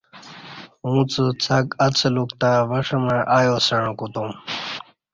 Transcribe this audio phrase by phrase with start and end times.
[0.85, 4.31] اوڅہ څݣ اڅلوک تہ وݜمع ایاسݩع کوتوم